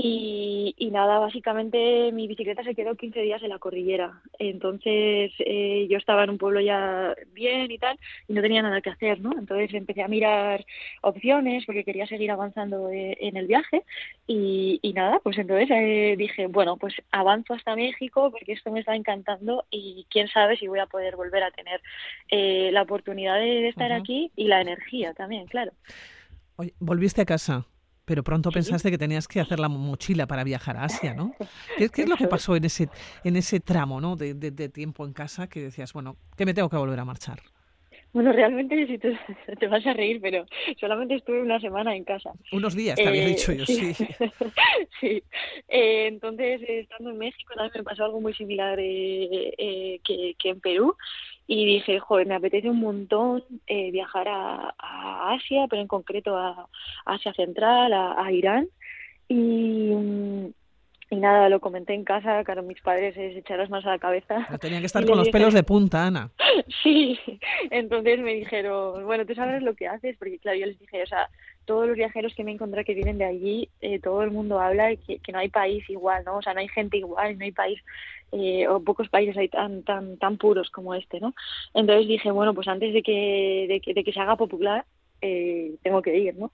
y, 0.00 0.74
y, 0.78 0.90
nada, 0.90 1.18
básicamente 1.18 2.12
mi 2.12 2.28
bicicleta 2.28 2.62
se 2.62 2.74
quedó 2.74 2.94
15 2.94 3.20
días 3.20 3.42
en 3.42 3.48
la 3.48 3.58
cordillera. 3.58 4.20
Entonces 4.38 5.32
eh, 5.38 5.88
yo 5.90 5.98
estaba 5.98 6.22
en 6.22 6.30
un 6.30 6.38
pueblo 6.38 6.60
ya 6.60 7.14
bien 7.32 7.70
y 7.70 7.78
tal, 7.78 7.98
y 8.28 8.32
no 8.32 8.42
tenía 8.42 8.62
nada 8.62 8.80
que 8.80 8.90
hacer, 8.90 9.20
¿no? 9.20 9.32
Entonces 9.36 9.74
empecé 9.74 10.02
a 10.02 10.08
mirar 10.08 10.64
opciones 11.02 11.64
porque 11.66 11.84
quería 11.84 12.06
seguir 12.06 12.30
avanzando 12.30 12.90
eh, 12.90 13.16
en 13.20 13.36
el 13.36 13.48
viaje. 13.48 13.82
Y, 14.26 14.78
y 14.82 14.92
nada, 14.92 15.18
pues 15.20 15.36
entonces 15.38 15.68
eh, 15.70 16.14
dije, 16.16 16.46
bueno, 16.46 16.76
pues 16.76 16.94
avanzo 17.10 17.54
hasta 17.54 17.74
México 17.74 18.30
porque 18.30 18.52
esto 18.52 18.70
me 18.70 18.80
está 18.80 18.94
encantando 18.94 19.64
y 19.70 20.06
quién 20.10 20.28
sabe 20.28 20.56
si 20.56 20.68
voy 20.68 20.78
a 20.78 20.86
poder 20.86 21.16
volver 21.16 21.42
a 21.42 21.50
tener 21.50 21.80
eh, 22.28 22.70
la 22.72 22.82
oportunidad 22.82 23.36
de, 23.36 23.62
de 23.62 23.68
estar 23.68 23.90
uh 23.90 23.94
-huh. 23.94 24.00
aquí 24.00 24.30
y 24.36 24.46
la 24.46 24.60
energía 24.60 25.12
también, 25.14 25.46
claro. 25.46 25.72
Oye, 26.56 26.72
volviste 26.78 27.22
a 27.22 27.26
casa 27.26 27.66
pero 28.08 28.24
pronto 28.24 28.50
pensaste 28.50 28.90
que 28.90 28.96
tenías 28.96 29.28
que 29.28 29.38
hacer 29.38 29.60
la 29.60 29.68
mochila 29.68 30.26
para 30.26 30.42
viajar 30.42 30.78
a 30.78 30.84
Asia, 30.84 31.12
¿no? 31.12 31.34
¿Qué, 31.76 31.90
qué 31.90 32.02
es 32.02 32.08
lo 32.08 32.16
que 32.16 32.26
pasó 32.26 32.56
en 32.56 32.64
ese, 32.64 32.88
en 33.22 33.36
ese 33.36 33.60
tramo 33.60 34.00
¿no? 34.00 34.16
de, 34.16 34.32
de, 34.32 34.50
de, 34.50 34.70
tiempo 34.70 35.04
en 35.04 35.12
casa 35.12 35.46
que 35.46 35.60
decías, 35.60 35.92
bueno, 35.92 36.16
que 36.34 36.46
me 36.46 36.54
tengo 36.54 36.70
que 36.70 36.78
volver 36.78 36.98
a 36.98 37.04
marchar? 37.04 37.38
Bueno, 38.14 38.32
realmente 38.32 38.86
si 38.86 38.96
te, 38.96 39.18
te, 39.60 39.66
vas 39.66 39.86
a 39.86 39.92
reír, 39.92 40.20
pero 40.22 40.46
solamente 40.80 41.16
estuve 41.16 41.42
una 41.42 41.60
semana 41.60 41.94
en 41.94 42.04
casa. 42.04 42.32
Unos 42.50 42.74
días, 42.74 42.96
te 42.96 43.04
eh, 43.04 43.08
había 43.08 43.26
dicho 43.26 43.52
yo, 43.52 43.66
sí. 43.66 43.92
Sí, 43.92 44.06
sí. 45.00 45.22
Eh, 45.68 46.06
entonces, 46.06 46.62
estando 46.66 47.10
en 47.10 47.18
México 47.18 47.52
también 47.54 47.72
me 47.76 47.82
pasó 47.84 48.06
algo 48.06 48.22
muy 48.22 48.32
similar 48.32 48.80
eh, 48.80 49.52
eh, 49.58 50.00
que, 50.02 50.34
que 50.38 50.48
en 50.48 50.60
Perú 50.60 50.96
y 51.50 51.64
dije, 51.64 51.98
joder, 51.98 52.26
me 52.26 52.34
apetece 52.34 52.68
un 52.68 52.78
montón 52.78 53.42
eh, 53.66 53.90
viajar 53.90 54.28
a, 54.28 54.74
a, 54.78 55.32
Asia, 55.32 55.66
pero 55.68 55.80
en 55.80 55.88
concreto 55.88 56.36
a, 56.36 56.68
a 57.06 57.14
Asia 57.14 57.32
Central, 57.32 57.94
a, 57.94 58.22
a 58.22 58.30
Irán. 58.30 58.68
Y, 59.28 59.90
y 61.10 61.16
nada, 61.16 61.48
lo 61.48 61.58
comenté 61.58 61.94
en 61.94 62.04
casa, 62.04 62.44
claro, 62.44 62.62
mis 62.62 62.82
padres 62.82 63.14
se 63.14 63.38
echaron 63.38 63.70
más 63.70 63.86
a 63.86 63.92
la 63.92 63.98
cabeza. 63.98 64.46
No 64.50 64.58
tenían 64.58 64.82
que 64.82 64.86
estar 64.92 65.06
con 65.06 65.16
los 65.16 65.30
pelos 65.30 65.54
de 65.54 65.62
punta, 65.62 66.06
Ana. 66.06 66.30
sí, 66.82 67.18
entonces 67.70 68.20
me 68.20 68.34
dijeron, 68.34 69.06
bueno, 69.06 69.24
tú 69.24 69.34
sabes 69.34 69.62
lo 69.62 69.74
que 69.74 69.88
haces, 69.88 70.18
porque 70.18 70.38
claro, 70.38 70.58
yo 70.58 70.66
les 70.66 70.78
dije, 70.78 71.02
o 71.02 71.06
sea, 71.06 71.30
todos 71.68 71.86
los 71.86 71.98
viajeros 71.98 72.34
que 72.34 72.44
me 72.44 72.52
encontré 72.52 72.82
que 72.82 72.94
vienen 72.94 73.18
de 73.18 73.26
allí, 73.26 73.68
eh, 73.82 74.00
todo 74.00 74.22
el 74.22 74.30
mundo 74.30 74.58
habla 74.58 74.86
de 74.86 74.96
que, 74.96 75.20
no 75.30 75.38
hay 75.38 75.50
país 75.50 75.84
igual, 75.90 76.24
¿no? 76.24 76.38
O 76.38 76.42
sea, 76.42 76.54
no 76.54 76.60
hay 76.60 76.68
gente 76.68 76.96
igual, 76.96 77.36
no 77.36 77.44
hay 77.44 77.52
país, 77.52 77.78
eh, 78.32 78.66
o 78.68 78.82
pocos 78.82 79.10
países 79.10 79.36
hay 79.36 79.50
tan, 79.50 79.82
tan, 79.82 80.16
tan 80.16 80.38
puros 80.38 80.70
como 80.70 80.94
este, 80.94 81.20
¿no? 81.20 81.34
Entonces 81.74 82.08
dije, 82.08 82.30
bueno, 82.30 82.54
pues 82.54 82.68
antes 82.68 82.94
de 82.94 83.02
que, 83.02 83.66
de 83.68 83.80
que, 83.80 83.92
de 83.92 84.02
que 84.02 84.12
se 84.14 84.18
haga 84.18 84.36
popular, 84.36 84.86
eh, 85.20 85.74
tengo 85.82 86.00
que 86.00 86.16
ir, 86.16 86.36
¿no? 86.36 86.52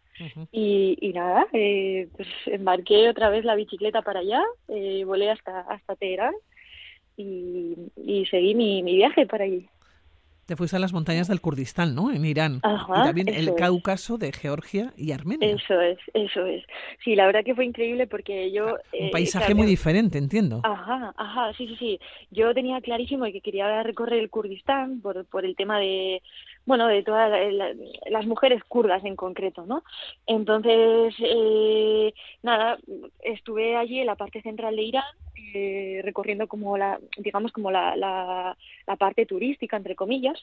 y, 0.50 0.98
y, 1.00 1.12
nada, 1.12 1.46
eh, 1.52 2.08
pues 2.16 2.26
embarqué 2.46 3.08
otra 3.08 3.30
vez 3.30 3.44
la 3.44 3.54
bicicleta 3.54 4.02
para 4.02 4.18
allá, 4.18 4.42
volé 5.06 5.30
hasta, 5.30 5.60
hasta 5.60 5.94
Teherán 5.94 6.34
y, 7.16 7.76
y 7.96 8.26
seguí 8.26 8.56
mi, 8.56 8.82
mi 8.82 8.96
viaje 8.96 9.26
para 9.26 9.44
allí. 9.44 9.68
Te 10.46 10.56
fuiste 10.56 10.76
a 10.76 10.80
las 10.80 10.92
montañas 10.92 11.28
del 11.28 11.40
Kurdistán, 11.40 11.94
¿no? 11.94 12.12
En 12.12 12.24
Irán. 12.24 12.60
y 12.64 13.02
también 13.02 13.28
el 13.28 13.54
Cáucaso 13.54 14.18
de 14.18 14.32
Georgia 14.32 14.92
y 14.96 15.12
Armenia. 15.12 15.50
Eso 15.50 15.80
es, 15.80 15.98
eso 16.12 16.44
es. 16.46 16.62
Sí, 17.02 17.14
la 17.14 17.26
verdad 17.26 17.44
que 17.44 17.54
fue 17.54 17.64
increíble 17.64 18.06
porque 18.06 18.52
yo... 18.52 18.66
Un 18.66 19.06
eh, 19.06 19.10
paisaje 19.10 19.54
muy 19.54 19.66
diferente, 19.66 20.18
entiendo. 20.18 20.60
Ajá, 20.64 21.14
ajá, 21.16 21.52
sí, 21.54 21.66
sí, 21.68 21.76
sí. 21.76 22.00
Yo 22.30 22.52
tenía 22.52 22.80
clarísimo 22.80 23.24
que 23.26 23.40
quería 23.40 23.82
recorrer 23.82 24.20
el 24.20 24.30
Kurdistán 24.30 25.00
por, 25.00 25.24
por 25.24 25.44
el 25.44 25.56
tema 25.56 25.78
de, 25.78 26.20
bueno, 26.66 26.86
de 26.88 27.02
todas 27.02 27.30
las 28.10 28.26
mujeres 28.26 28.62
kurdas 28.64 29.04
en 29.04 29.16
concreto, 29.16 29.66
¿no? 29.66 29.84
Entonces, 30.26 31.14
eh, 31.18 32.14
nada, 32.42 32.78
estuve 33.22 33.76
allí 33.76 34.00
en 34.00 34.06
la 34.06 34.16
parte 34.16 34.40
central 34.42 34.76
de 34.76 34.82
Irán 34.82 35.04
eh, 35.56 36.00
recorriendo 36.02 36.48
como 36.48 36.76
la, 36.78 36.98
digamos, 37.18 37.52
como 37.52 37.70
la, 37.70 37.96
la, 37.96 38.56
parte 38.98 39.26
turística, 39.26 39.76
entre 39.76 39.94
comillas, 39.94 40.38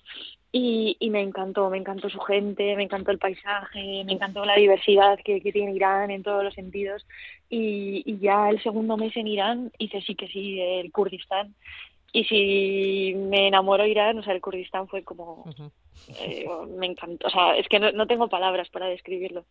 y, 0.51 0.95
y, 0.99 1.09
me 1.09 1.21
encantó, 1.21 1.69
me 1.69 1.77
encantó 1.77 2.09
su 2.09 2.19
gente, 2.19 2.75
me 2.75 2.83
encantó 2.83 3.11
el 3.11 3.17
paisaje, 3.17 4.03
me 4.05 4.13
encantó 4.13 4.45
la 4.45 4.55
diversidad 4.55 5.19
que, 5.23 5.41
que 5.41 5.51
tiene 5.51 5.73
Irán 5.73 6.11
en 6.11 6.23
todos 6.23 6.43
los 6.43 6.53
sentidos, 6.53 7.05
y, 7.49 8.03
y 8.05 8.19
ya 8.19 8.49
el 8.49 8.61
segundo 8.61 8.95
mes 8.95 9.15
en 9.17 9.27
Irán 9.27 9.71
hice 9.79 10.01
sí 10.01 10.15
que 10.15 10.27
sí 10.27 10.59
el 10.61 10.91
Kurdistán, 10.91 11.55
y 12.13 12.23
si 12.25 13.13
me 13.15 13.47
enamoró 13.47 13.85
Irán, 13.85 14.19
o 14.19 14.23
sea, 14.23 14.33
el 14.33 14.41
Kurdistán 14.41 14.87
fue 14.87 15.03
como... 15.03 15.45
Eh, 16.19 16.45
me 16.77 16.87
encantó, 16.87 17.27
o 17.27 17.29
sea, 17.29 17.55
es 17.57 17.67
que 17.67 17.79
no, 17.79 18.07
tengo 18.07 18.27
palabras 18.27 18.69
para 18.69 18.87
describirlo. 18.87 19.45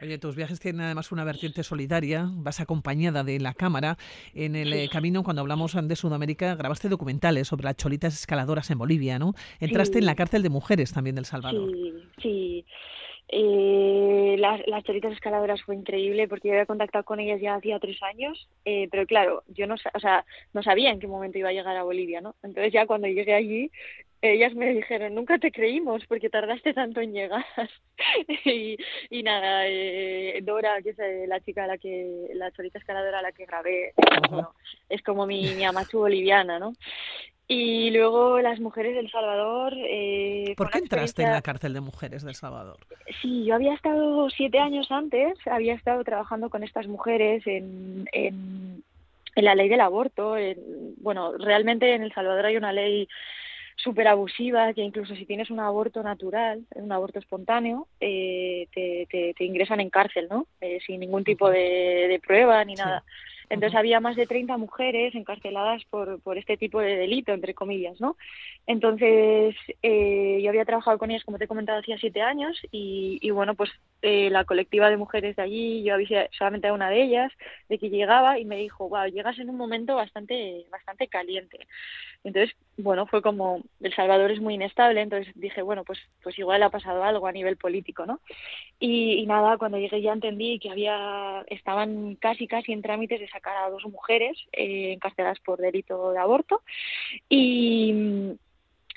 Oye, 0.00 0.18
tus 0.18 0.36
viajes 0.36 0.60
tienen 0.60 0.82
además 0.82 1.12
una 1.12 1.24
vertiente 1.24 1.62
solidaria, 1.62 2.26
vas 2.28 2.60
acompañada 2.60 3.24
de 3.24 3.38
la 3.40 3.54
cámara. 3.54 3.96
En 4.34 4.56
el 4.56 4.72
eh, 4.72 4.88
camino, 4.90 5.22
cuando 5.22 5.42
hablamos 5.42 5.76
de 5.80 5.96
Sudamérica, 5.96 6.54
grabaste 6.54 6.88
documentales 6.88 7.48
sobre 7.48 7.64
las 7.64 7.76
cholitas 7.76 8.14
escaladoras 8.14 8.70
en 8.70 8.78
Bolivia, 8.78 9.18
¿no? 9.18 9.34
Entraste 9.60 9.98
en 9.98 10.06
la 10.06 10.14
cárcel 10.14 10.42
de 10.42 10.50
mujeres 10.50 10.92
también 10.92 11.16
del 11.16 11.24
Salvador. 11.24 11.70
Sí, 11.70 11.94
sí. 12.20 12.64
Eh, 13.34 14.36
las, 14.38 14.60
las 14.66 14.84
choritas 14.84 15.10
escaladoras 15.12 15.62
fue 15.62 15.74
increíble 15.74 16.28
porque 16.28 16.48
yo 16.48 16.54
había 16.54 16.66
contactado 16.66 17.02
con 17.04 17.18
ellas 17.18 17.40
ya 17.40 17.54
hacía 17.54 17.78
tres 17.78 17.96
años, 18.02 18.46
eh, 18.66 18.88
pero 18.90 19.06
claro, 19.06 19.42
yo 19.48 19.66
no, 19.66 19.76
o 19.94 20.00
sea, 20.00 20.26
no 20.52 20.62
sabía 20.62 20.90
en 20.90 21.00
qué 21.00 21.06
momento 21.06 21.38
iba 21.38 21.48
a 21.48 21.52
llegar 21.52 21.74
a 21.74 21.82
Bolivia, 21.82 22.20
¿no? 22.20 22.34
Entonces 22.42 22.74
ya 22.74 22.86
cuando 22.86 23.08
llegué 23.08 23.32
allí, 23.32 23.70
ellas 24.22 24.54
me 24.54 24.72
dijeron, 24.72 25.16
nunca 25.16 25.38
te 25.38 25.50
creímos 25.50 26.06
porque 26.06 26.30
tardaste 26.30 26.72
tanto 26.72 27.00
en 27.00 27.12
llegar. 27.12 27.44
y, 28.44 28.76
y, 29.10 29.22
nada, 29.24 29.66
eh, 29.66 30.40
Dora, 30.42 30.80
que 30.80 30.90
es 30.90 30.98
eh, 31.00 31.24
la 31.26 31.40
chica 31.40 31.64
a 31.64 31.66
la 31.66 31.78
que, 31.78 32.30
la 32.34 32.52
chorita 32.52 32.78
escaladora 32.78 33.18
a 33.18 33.22
la 33.22 33.32
que 33.32 33.46
grabé, 33.46 33.92
es 34.88 35.02
como 35.02 35.26
mi, 35.26 35.54
mi 35.54 35.64
amachu 35.64 35.98
boliviana, 35.98 36.60
¿no? 36.60 36.72
Y 37.48 37.90
luego 37.90 38.40
las 38.40 38.60
mujeres 38.60 38.94
del 38.94 39.10
Salvador. 39.10 39.74
Eh, 39.76 40.54
¿Por 40.56 40.70
qué 40.70 40.78
entraste 40.78 41.24
en 41.24 41.32
la 41.32 41.42
cárcel 41.42 41.74
de 41.74 41.80
mujeres 41.80 42.22
del 42.22 42.36
Salvador? 42.36 42.78
Sí, 43.20 43.44
yo 43.44 43.56
había 43.56 43.74
estado 43.74 44.30
siete 44.30 44.60
años 44.60 44.90
antes, 44.90 45.36
había 45.46 45.74
estado 45.74 46.02
trabajando 46.04 46.48
con 46.48 46.62
estas 46.62 46.86
mujeres 46.86 47.44
en, 47.46 48.08
en, 48.12 48.84
en 49.34 49.44
la 49.44 49.56
ley 49.56 49.68
del 49.68 49.80
aborto. 49.80 50.36
bueno, 50.98 51.36
realmente 51.36 51.92
en 51.92 52.04
El 52.04 52.14
Salvador 52.14 52.46
hay 52.46 52.56
una 52.56 52.72
ley 52.72 53.08
súper 53.82 54.08
abusiva 54.08 54.72
que 54.72 54.82
incluso 54.82 55.14
si 55.16 55.26
tienes 55.26 55.50
un 55.50 55.60
aborto 55.60 56.02
natural, 56.02 56.64
un 56.74 56.92
aborto 56.92 57.18
espontáneo, 57.18 57.88
eh, 58.00 58.68
te, 58.72 59.34
te, 59.36 59.44
ingresan 59.44 59.80
en 59.80 59.90
cárcel, 59.90 60.28
¿no? 60.30 60.46
Eh, 60.60 60.78
sin 60.86 61.00
ningún 61.00 61.24
tipo 61.24 61.50
de, 61.50 62.06
de 62.08 62.20
prueba 62.24 62.64
ni 62.64 62.74
nada. 62.74 63.02
Entonces 63.52 63.78
había 63.78 64.00
más 64.00 64.16
de 64.16 64.26
30 64.26 64.56
mujeres 64.56 65.14
encarceladas 65.14 65.84
por, 65.90 66.22
por 66.22 66.38
este 66.38 66.56
tipo 66.56 66.80
de 66.80 66.96
delito, 66.96 67.32
entre 67.32 67.52
comillas, 67.52 68.00
¿no? 68.00 68.16
Entonces 68.66 69.54
eh, 69.82 70.40
yo 70.42 70.48
había 70.48 70.64
trabajado 70.64 70.96
con 70.96 71.10
ellas, 71.10 71.22
como 71.24 71.36
te 71.36 71.44
he 71.44 71.48
comentado, 71.48 71.80
hacía 71.80 71.98
siete 71.98 72.22
años 72.22 72.58
y, 72.70 73.18
y 73.20 73.30
bueno, 73.30 73.54
pues 73.54 73.70
eh, 74.00 74.30
la 74.30 74.46
colectiva 74.46 74.88
de 74.88 74.96
mujeres 74.96 75.36
de 75.36 75.42
allí, 75.42 75.82
yo 75.82 75.92
avisé 75.92 76.30
solamente 76.32 76.68
a 76.68 76.72
una 76.72 76.88
de 76.88 77.02
ellas 77.02 77.30
de 77.68 77.78
que 77.78 77.90
llegaba 77.90 78.38
y 78.38 78.46
me 78.46 78.56
dijo, 78.56 78.88
wow, 78.88 79.04
llegas 79.06 79.38
en 79.38 79.50
un 79.50 79.56
momento 79.56 79.96
bastante, 79.96 80.64
bastante 80.70 81.08
caliente. 81.08 81.66
Entonces, 82.24 82.56
bueno, 82.76 83.06
fue 83.06 83.22
como, 83.22 83.62
El 83.80 83.94
Salvador 83.94 84.30
es 84.30 84.40
muy 84.40 84.54
inestable, 84.54 85.00
entonces 85.00 85.32
dije, 85.36 85.62
bueno, 85.62 85.84
pues, 85.84 85.98
pues 86.22 86.38
igual 86.38 86.62
ha 86.62 86.70
pasado 86.70 87.04
algo 87.04 87.26
a 87.26 87.32
nivel 87.32 87.56
político, 87.56 88.06
¿no? 88.06 88.20
Y, 88.80 89.14
y 89.14 89.26
nada, 89.26 89.58
cuando 89.58 89.78
llegué 89.78 90.00
ya 90.00 90.12
entendí 90.12 90.58
que 90.58 90.70
había, 90.70 91.44
estaban 91.48 92.16
casi, 92.16 92.46
casi 92.46 92.72
en 92.72 92.82
trámites 92.82 93.20
de 93.20 93.28
sacar 93.28 93.56
a 93.56 93.70
dos 93.70 93.84
mujeres 93.86 94.38
eh, 94.52 94.92
encarceladas 94.94 95.38
por 95.40 95.58
delito 95.60 96.12
de 96.12 96.18
aborto 96.18 96.62
y, 97.28 97.92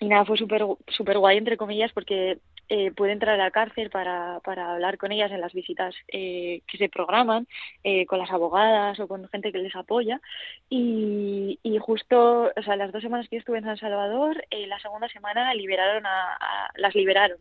nada, 0.01 0.25
fue 0.25 0.37
súper 0.37 0.65
super 0.87 1.17
guay, 1.17 1.37
entre 1.37 1.57
comillas, 1.57 1.91
porque 1.93 2.39
eh, 2.69 2.91
puede 2.91 3.11
entrar 3.11 3.39
a 3.39 3.43
la 3.43 3.51
cárcel 3.51 3.89
para, 3.89 4.39
para 4.43 4.73
hablar 4.73 4.97
con 4.97 5.11
ellas 5.11 5.31
en 5.31 5.41
las 5.41 5.53
visitas 5.53 5.95
eh, 6.07 6.61
que 6.67 6.77
se 6.77 6.89
programan, 6.89 7.47
eh, 7.83 8.05
con 8.05 8.19
las 8.19 8.31
abogadas 8.31 8.99
o 8.99 9.07
con 9.07 9.27
gente 9.29 9.51
que 9.51 9.59
les 9.59 9.75
apoya. 9.75 10.21
Y, 10.69 11.59
y 11.63 11.77
justo, 11.77 12.51
o 12.55 12.63
sea, 12.63 12.75
las 12.75 12.91
dos 12.91 13.01
semanas 13.01 13.27
que 13.29 13.35
yo 13.37 13.39
estuve 13.39 13.59
en 13.59 13.65
San 13.65 13.77
Salvador, 13.77 14.43
eh, 14.49 14.67
la 14.67 14.79
segunda 14.79 15.07
semana 15.09 15.53
liberaron 15.53 16.05
a, 16.05 16.37
las 16.75 16.95
liberaron. 16.95 17.37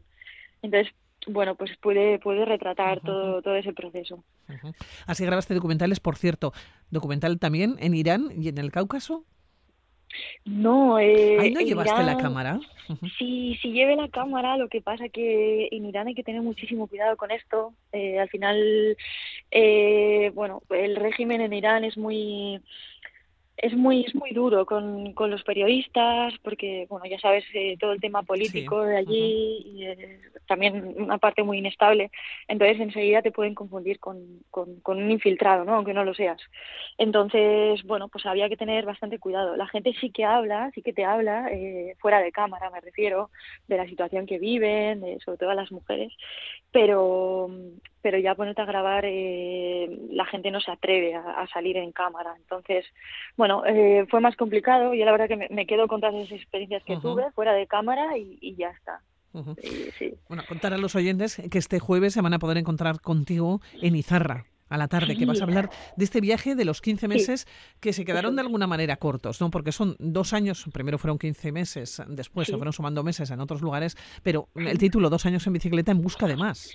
Entonces, 0.62 0.93
bueno, 1.26 1.54
pues 1.54 1.71
puede, 1.78 2.19
puede 2.19 2.45
retratar 2.45 3.00
todo, 3.00 3.40
todo 3.40 3.57
ese 3.57 3.73
proceso. 3.73 4.23
Así 5.07 5.25
grabaste 5.25 5.54
documentales, 5.54 6.00
por 6.00 6.16
cierto, 6.16 6.52
documental 6.90 7.38
también 7.38 7.76
en 7.78 7.95
Irán 7.95 8.28
y 8.37 8.49
en 8.49 8.59
el 8.59 8.71
Cáucaso. 8.71 9.25
No, 10.44 10.99
eh, 10.99 11.38
¿Ahí 11.40 11.50
no 11.52 11.61
llevaste 11.61 12.02
la 12.02 12.16
cámara? 12.18 12.61
Sí, 13.18 13.59
sí 13.62 13.73
lleve 13.73 13.97
la 13.97 14.09
cámara, 14.09 14.56
lo 14.56 14.68
que 14.68 14.80
pasa 14.83 15.09
que 15.09 15.68
en 15.71 15.87
Irán 15.87 16.06
hay 16.06 16.14
que 16.14 16.23
tener 16.23 16.42
muchísimo 16.42 16.87
cuidado 16.87 17.16
con 17.16 17.30
esto. 17.30 17.73
Eh, 17.92 18.18
al 18.18 18.28
final, 18.28 18.97
eh, 19.50 20.30
bueno, 20.35 20.62
el 20.71 20.97
régimen 20.97 21.40
en 21.40 21.52
Irán 21.52 21.85
es 21.85 21.97
muy 21.97 22.61
es 23.56 23.73
muy 23.75 24.04
es 24.04 24.14
muy 24.14 24.30
duro 24.30 24.66
con, 24.66 25.12
con 25.12 25.30
los 25.30 25.42
periodistas 25.44 26.34
porque 26.42 26.87
bueno 26.88 27.06
ya 27.06 27.18
sabes 27.18 27.44
eh, 27.54 27.76
todo 27.78 27.92
el 27.92 28.00
tema 28.00 28.23
político 28.23 28.82
de 28.82 28.96
allí 28.96 29.62
y 29.64 29.84
eh, 29.87 30.20
también 30.46 30.94
una 30.99 31.18
parte 31.18 31.42
muy 31.42 31.58
inestable. 31.58 32.11
Entonces 32.49 32.80
enseguida 32.80 33.23
te 33.23 33.30
pueden 33.30 33.54
confundir 33.54 33.99
con, 33.99 34.40
con, 34.50 34.80
con, 34.80 35.02
un 35.02 35.11
infiltrado 35.11 35.64
no 35.64 35.75
aunque 35.75 35.94
no 35.94 36.04
lo 36.04 36.14
seas. 36.14 36.40
Entonces 36.99 37.82
bueno 37.84 38.08
pues 38.08 38.26
había 38.26 38.49
que 38.49 38.56
tener 38.56 38.84
bastante 38.84 39.18
cuidado. 39.18 39.56
La 39.56 39.68
gente 39.68 39.94
sí 40.00 40.11
que 40.11 40.25
habla 40.25 40.70
sí 40.75 40.82
que 40.82 40.92
te 40.92 41.04
habla 41.04 41.49
eh, 41.52 41.94
fuera 42.00 42.20
de 42.20 42.32
cámara 42.32 42.70
me 42.70 42.80
refiero 42.80 43.30
de 43.68 43.76
la 43.76 43.87
situación 43.87 44.26
que 44.26 44.38
viven 44.38 45.20
sobre 45.25 45.38
todo 45.38 45.50
a 45.50 45.54
las 45.54 45.70
mujeres 45.70 46.12
pero 46.73 47.49
pero 48.04 48.18
ya 48.18 48.34
ponerte 48.34 48.61
a 48.61 48.66
grabar 48.66 49.06
eh, 49.06 49.88
la 50.11 50.26
gente 50.26 50.50
no 50.50 50.61
se 50.61 50.70
atreve 50.70 51.14
a, 51.14 51.46
salir 51.50 51.78
en 51.78 51.90
cámara. 51.90 52.34
Entonces 52.37 52.84
bueno 53.34 53.64
eh, 53.64 54.04
fue 54.11 54.20
más 54.20 54.37
complicado. 54.37 54.92
Y 54.92 54.99
la 54.99 55.11
verdad 55.11 55.26
que 55.26 55.49
me, 55.49 55.66
quedo 55.66 55.88
con 55.88 56.02
todas 56.02 56.14
esas 56.16 56.32
experiencias 56.32 56.84
que 56.84 56.99
tuve 56.99 57.32
fuera 57.32 57.54
de 57.54 57.66
cámara 57.66 58.18
y, 58.18 58.54
ya 58.56 58.68
está. 58.68 59.00
Bueno, 60.28 60.42
contar 60.46 60.75
a 60.75 60.78
los 60.78 60.94
oyentes 60.94 61.40
que 61.50 61.58
este 61.58 61.80
jueves 61.80 62.12
se 62.12 62.20
van 62.20 62.34
a 62.34 62.38
poder 62.38 62.58
encontrar 62.58 63.00
contigo 63.00 63.62
en 63.80 63.96
Izarra, 63.96 64.44
a 64.68 64.76
la 64.76 64.88
tarde, 64.88 65.16
que 65.16 65.25
vas 65.25 65.40
a 65.40 65.44
hablar 65.44 65.70
de 65.96 66.04
este 66.04 66.20
viaje 66.20 66.54
de 66.54 66.64
los 66.64 66.80
15 66.80 67.08
meses 67.08 67.46
que 67.80 67.92
se 67.92 68.04
quedaron 68.04 68.37
de 68.37 68.42
alguna 68.42 68.66
manera 68.66 68.96
cortos, 68.96 69.40
¿no? 69.40 69.50
Porque 69.50 69.73
son 69.73 69.96
dos 69.99 70.32
años, 70.32 70.64
primero 70.73 70.99
fueron 70.99 71.18
15 71.18 71.52
meses, 71.52 72.02
después 72.08 72.49
se 72.49 72.56
fueron 72.56 72.73
sumando 72.73 73.02
meses 73.02 73.30
en 73.30 73.40
otros 73.40 73.62
lugares, 73.62 73.96
pero 74.23 74.49
el 74.54 74.78
título, 74.78 75.11
dos 75.11 75.26
años 75.26 75.46
en 75.46 75.54
bicicleta 75.54 75.90
en 75.90 76.02
busca 76.02 76.26
de 76.26 76.37
más. 76.37 76.70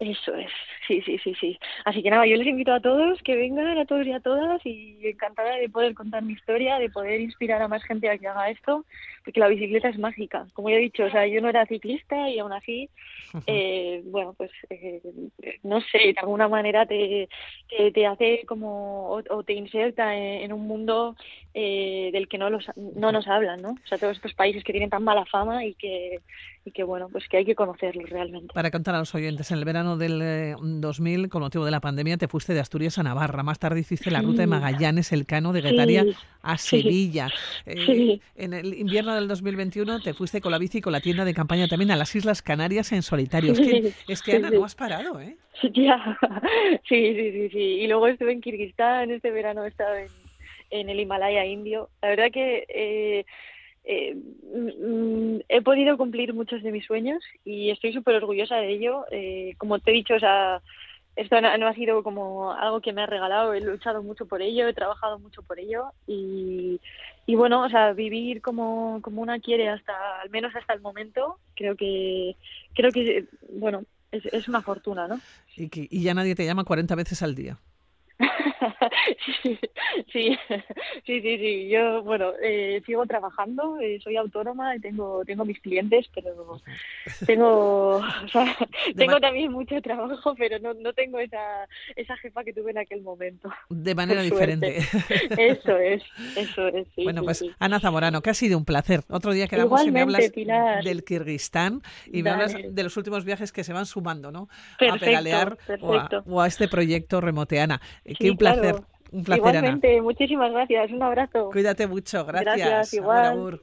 Eso 0.00 0.34
es, 0.34 0.50
sí, 0.88 1.02
sí, 1.02 1.18
sí, 1.18 1.34
sí. 1.38 1.58
Así 1.84 2.02
que 2.02 2.08
nada, 2.08 2.24
yo 2.26 2.36
les 2.36 2.46
invito 2.46 2.72
a 2.72 2.80
todos 2.80 3.22
que 3.22 3.36
vengan, 3.36 3.76
a 3.76 3.84
todos 3.84 4.06
y 4.06 4.12
a 4.12 4.20
todas, 4.20 4.64
y 4.64 4.96
encantada 5.06 5.56
de 5.56 5.68
poder 5.68 5.92
contar 5.92 6.22
mi 6.22 6.32
historia, 6.32 6.78
de 6.78 6.88
poder 6.88 7.20
inspirar 7.20 7.60
a 7.60 7.68
más 7.68 7.84
gente 7.84 8.08
a 8.08 8.16
que 8.16 8.26
haga 8.26 8.48
esto, 8.48 8.86
porque 9.22 9.40
la 9.40 9.48
bicicleta 9.48 9.90
es 9.90 9.98
mágica. 9.98 10.46
Como 10.54 10.70
ya 10.70 10.76
he 10.76 10.80
dicho, 10.80 11.04
o 11.04 11.10
sea, 11.10 11.26
yo 11.26 11.42
no 11.42 11.50
era 11.50 11.66
ciclista 11.66 12.30
y 12.30 12.38
aún 12.38 12.54
así, 12.54 12.88
eh, 13.46 14.00
bueno, 14.06 14.32
pues 14.38 14.50
eh, 14.70 15.02
no 15.64 15.82
sé, 15.82 15.98
de 15.98 16.14
alguna 16.16 16.48
manera 16.48 16.86
te, 16.86 17.28
te, 17.92 18.06
hace 18.06 18.44
como, 18.46 19.10
o, 19.10 19.42
te 19.44 19.52
inserta 19.52 20.16
en, 20.16 20.50
un 20.54 20.66
mundo 20.66 21.14
eh, 21.52 22.08
del 22.14 22.26
que 22.26 22.38
no, 22.38 22.48
los, 22.48 22.64
no 22.74 23.12
nos 23.12 23.28
hablan, 23.28 23.60
¿no? 23.60 23.72
O 23.72 23.86
sea, 23.86 23.98
todos 23.98 24.16
estos 24.16 24.32
países 24.32 24.64
que 24.64 24.72
tienen 24.72 24.88
tan 24.88 25.04
mala 25.04 25.26
fama 25.26 25.62
y 25.66 25.74
que, 25.74 26.20
y 26.64 26.72
que 26.72 26.84
bueno, 26.84 27.08
pues 27.08 27.26
que 27.28 27.38
hay 27.38 27.44
que 27.44 27.54
conocerlos 27.54 28.10
realmente. 28.10 28.52
Para 28.52 28.70
contar 28.70 28.94
a 28.94 28.98
los 28.98 29.14
oyentes, 29.14 29.50
en 29.50 29.58
el 29.58 29.64
verano 29.64 29.96
del 29.96 30.56
2000, 30.80 31.24
eh, 31.24 31.28
con 31.28 31.40
motivo 31.42 31.64
de 31.64 31.70
la 31.70 31.80
pandemia, 31.80 32.18
te 32.18 32.28
fuiste 32.28 32.52
de 32.52 32.60
Asturias 32.60 32.98
a 32.98 33.02
Navarra. 33.02 33.42
Más 33.42 33.58
tarde 33.58 33.80
hiciste 33.80 34.10
la 34.10 34.20
ruta 34.20 34.42
de 34.42 34.46
Magallanes, 34.46 35.12
el 35.12 35.24
Cano, 35.24 35.52
de 35.52 35.62
Guetaria 35.62 36.04
a 36.42 36.58
Sevilla. 36.58 37.28
Eh, 37.64 38.20
en 38.36 38.52
el 38.52 38.74
invierno 38.74 39.14
del 39.14 39.26
2021 39.26 40.00
te 40.00 40.12
fuiste 40.12 40.40
con 40.40 40.52
la 40.52 40.58
bici 40.58 40.78
y 40.78 40.80
con 40.82 40.92
la 40.92 41.00
tienda 41.00 41.24
de 41.24 41.32
campaña 41.32 41.66
también 41.66 41.90
a 41.92 41.96
las 41.96 42.14
Islas 42.14 42.42
Canarias 42.42 42.92
en 42.92 43.02
solitario. 43.02 43.52
Es 43.52 43.60
que, 43.60 43.92
es 44.08 44.22
que 44.22 44.36
Ana, 44.36 44.50
no 44.50 44.64
has 44.64 44.74
parado, 44.74 45.20
¿eh? 45.20 45.36
Ya, 45.74 46.18
sí, 46.88 47.14
sí, 47.14 47.32
sí, 47.32 47.48
sí. 47.50 47.58
Y 47.58 47.86
luego 47.86 48.06
estuve 48.06 48.32
en 48.32 48.40
Kirguistán, 48.40 49.10
este 49.10 49.30
verano 49.30 49.64
he 49.64 49.68
estado 49.68 49.94
en, 49.96 50.08
en 50.70 50.90
el 50.90 51.00
Himalaya 51.00 51.46
indio. 51.46 51.88
La 52.02 52.10
verdad 52.10 52.30
que... 52.30 52.66
Eh, 52.68 53.24
eh, 53.92 54.14
mm, 54.14 55.40
he 55.48 55.62
podido 55.62 55.96
cumplir 55.96 56.32
muchos 56.32 56.62
de 56.62 56.70
mis 56.70 56.86
sueños 56.86 57.20
y 57.44 57.70
estoy 57.70 57.92
súper 57.92 58.14
orgullosa 58.14 58.56
de 58.56 58.70
ello. 58.70 59.04
Eh, 59.10 59.54
como 59.58 59.80
te 59.80 59.90
he 59.90 59.94
dicho, 59.94 60.14
o 60.14 60.20
sea, 60.20 60.62
esto 61.16 61.40
no, 61.40 61.66
ha 61.66 61.74
sido 61.74 62.04
como 62.04 62.52
algo 62.52 62.80
que 62.80 62.92
me 62.92 63.02
ha 63.02 63.06
regalado, 63.06 63.52
he 63.52 63.60
luchado 63.60 64.00
mucho 64.04 64.26
por 64.26 64.42
ello, 64.42 64.68
he 64.68 64.74
trabajado 64.74 65.18
mucho 65.18 65.42
por 65.42 65.58
ello 65.58 65.86
y, 66.06 66.80
y 67.26 67.34
bueno, 67.34 67.64
o 67.64 67.68
sea, 67.68 67.92
vivir 67.92 68.40
como, 68.42 69.00
como 69.02 69.22
una 69.22 69.40
quiere 69.40 69.68
hasta, 69.68 70.20
al 70.20 70.30
menos 70.30 70.54
hasta 70.54 70.72
el 70.72 70.80
momento, 70.80 71.38
creo 71.56 71.74
que, 71.74 72.36
creo 72.74 72.92
que, 72.92 73.26
bueno, 73.52 73.82
es, 74.12 74.24
es 74.26 74.46
una 74.46 74.62
fortuna, 74.62 75.08
¿no? 75.08 75.20
Y, 75.56 76.00
ya 76.00 76.14
nadie 76.14 76.36
te 76.36 76.46
llama 76.46 76.62
40 76.62 76.94
veces 76.94 77.22
al 77.24 77.34
día. 77.34 77.58
sí, 79.42 79.58
sí, 80.12 80.38
sí, 81.06 81.20
sí, 81.20 81.68
Yo, 81.68 82.02
bueno, 82.02 82.32
eh, 82.42 82.82
sigo 82.86 83.06
trabajando, 83.06 83.78
eh, 83.80 84.00
soy 84.02 84.16
autónoma 84.16 84.76
y 84.76 84.80
tengo, 84.80 85.24
tengo 85.24 85.44
mis 85.44 85.60
clientes, 85.60 86.06
pero 86.14 86.60
tengo, 87.26 87.96
o 87.96 88.28
sea, 88.30 88.56
tengo 88.96 89.20
también 89.20 89.52
mucho 89.52 89.80
trabajo, 89.80 90.34
pero 90.36 90.58
no, 90.58 90.74
no 90.74 90.92
tengo 90.92 91.18
esa, 91.18 91.66
esa 91.96 92.16
jefa 92.18 92.44
que 92.44 92.52
tuve 92.52 92.70
en 92.70 92.78
aquel 92.78 93.02
momento. 93.02 93.50
De 93.68 93.94
manera 93.94 94.22
diferente. 94.22 94.78
Eso 95.36 95.76
es, 95.78 96.02
eso 96.36 96.68
es. 96.68 96.86
bueno, 96.96 97.22
pues 97.22 97.44
Ana 97.58 97.80
Zamorano, 97.80 98.22
que 98.22 98.30
ha 98.30 98.34
sido 98.34 98.58
un 98.58 98.64
placer. 98.64 99.02
Otro 99.08 99.32
día 99.32 99.46
quedamos 99.46 99.84
y 99.84 99.90
me 99.90 100.02
hablas 100.02 100.30
del 100.84 101.04
Kirguistán 101.04 101.82
y 102.06 102.22
me 102.22 102.30
hablas 102.30 102.54
de 102.54 102.82
los 102.82 102.96
últimos 102.96 103.24
viajes 103.24 103.52
que 103.52 103.64
se 103.64 103.72
van 103.72 103.86
sumando, 103.86 104.30
¿no? 104.30 104.48
a 104.80 104.96
pedalear 104.98 105.58
o 106.26 106.40
a, 106.40 106.46
este 106.46 106.68
proyecto 106.68 107.20
Remoteana. 107.20 107.80
Qué 108.18 108.30
un 108.30 108.36
placer. 108.36 108.59
Un 109.12 109.24
placer, 109.24 109.38
Igualmente, 109.38 110.00
muchísimas 110.02 110.52
gracias. 110.52 110.90
Un 110.92 111.02
abrazo. 111.02 111.50
Cuídate 111.50 111.86
mucho. 111.86 112.24
Gracias. 112.24 112.56
Gracias, 112.56 112.94
igual. 112.94 113.60